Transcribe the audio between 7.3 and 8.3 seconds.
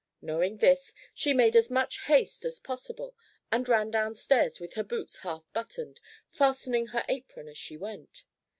as she went.